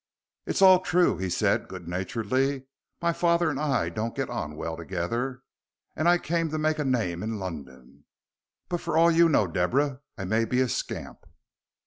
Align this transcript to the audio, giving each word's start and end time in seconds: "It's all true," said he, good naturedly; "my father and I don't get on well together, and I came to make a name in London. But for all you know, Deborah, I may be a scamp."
"It's 0.47 0.63
all 0.63 0.79
true," 0.79 1.29
said 1.29 1.61
he, 1.61 1.67
good 1.67 1.87
naturedly; 1.87 2.63
"my 3.03 3.13
father 3.13 3.51
and 3.51 3.59
I 3.59 3.89
don't 3.89 4.15
get 4.15 4.31
on 4.31 4.55
well 4.55 4.75
together, 4.75 5.43
and 5.95 6.09
I 6.09 6.17
came 6.17 6.49
to 6.49 6.57
make 6.57 6.79
a 6.79 6.83
name 6.83 7.21
in 7.21 7.37
London. 7.37 8.05
But 8.67 8.81
for 8.81 8.97
all 8.97 9.11
you 9.11 9.29
know, 9.29 9.45
Deborah, 9.45 10.01
I 10.17 10.25
may 10.25 10.45
be 10.45 10.59
a 10.59 10.69
scamp." 10.69 11.27